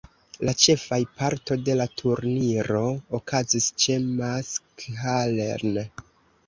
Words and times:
La 0.47 0.53
ĉefaj 0.61 0.97
parto 1.19 1.57
de 1.67 1.75
la 1.81 1.87
turniro 2.03 2.83
okazis 3.21 3.69
ĉe 3.85 4.01
Mackhallen. 4.09 5.81